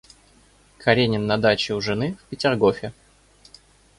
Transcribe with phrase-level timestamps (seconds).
[0.79, 2.91] Каренин на даче у жены в Петергофе.